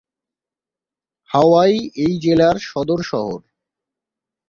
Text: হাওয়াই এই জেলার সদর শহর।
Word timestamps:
হাওয়াই 1.29 1.75
এই 1.95 2.13
জেলার 2.19 2.57
সদর 2.61 2.99
শহর। 3.03 3.39